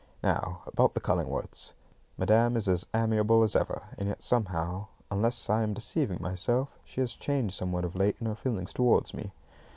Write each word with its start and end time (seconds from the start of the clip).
Now 0.23 0.63
about 0.65 0.95
the 0.95 0.99
Cullingworths. 0.99 1.73
Madam 2.17 2.57
is 2.57 2.67
as 2.67 2.87
amiable 2.91 3.43
as 3.43 3.55
ever; 3.55 3.83
and 3.99 4.07
yet 4.07 4.23
somehow, 4.23 4.87
unless 5.11 5.47
I 5.47 5.61
am 5.61 5.75
deceiving 5.75 6.17
myself, 6.19 6.79
she 6.83 7.01
has 7.01 7.13
changed 7.13 7.53
somewhat 7.53 7.85
of 7.85 7.95
late 7.95 8.15
in 8.19 8.25
her 8.25 8.33
feelings 8.33 8.73
towards 8.73 9.13
me. 9.13 9.31